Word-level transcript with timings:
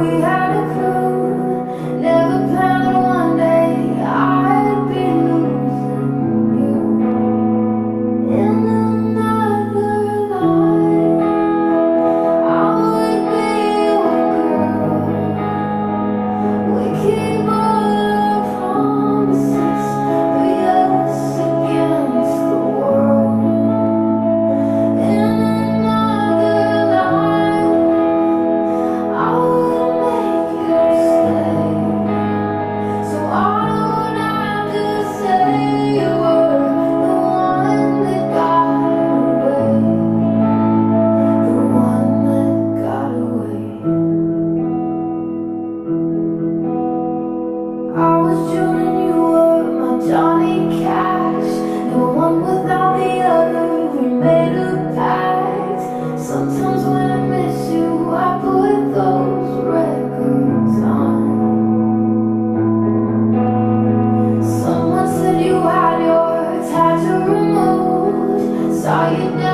we 0.00 0.20
have 0.22 0.39
Saw 68.90 69.08
you 69.08 69.18
downtown 69.18 69.49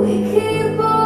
We 0.00 0.24
keep 0.32 0.80
all 0.80 0.99